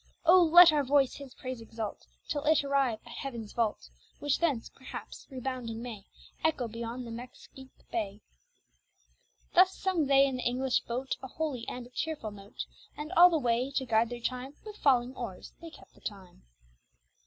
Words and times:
Oh! 0.25 0.41
let 0.43 0.71
our 0.71 0.83
voice 0.83 1.17
His 1.17 1.35
praise 1.35 1.61
exalt, 1.61 2.07
Till 2.27 2.43
it 2.45 2.63
arrive 2.63 2.97
at 3.05 3.11
Heaven's 3.17 3.53
vault, 3.53 3.91
Which 4.17 4.39
thence 4.39 4.67
(perhaps) 4.67 5.27
rebounding 5.29 5.79
may 5.79 6.07
Echo 6.43 6.67
beyond 6.67 7.05
the 7.05 7.11
Mexique 7.11 7.69
Bay." 7.91 8.21
Thus 9.53 9.77
sung 9.77 10.07
they, 10.07 10.25
in 10.25 10.37
the 10.37 10.41
English 10.43 10.79
boat, 10.85 11.17
A 11.21 11.27
holy 11.27 11.67
and 11.67 11.85
a 11.85 11.91
cheerful 11.91 12.31
note: 12.31 12.65
And 12.97 13.11
all 13.11 13.29
the 13.29 13.37
way, 13.37 13.69
to 13.75 13.85
guide 13.85 14.09
their 14.09 14.19
chime, 14.19 14.55
With 14.65 14.77
falling 14.77 15.15
oars 15.15 15.53
they 15.61 15.69
kept 15.69 15.93
the 15.93 16.01
time. 16.01 16.45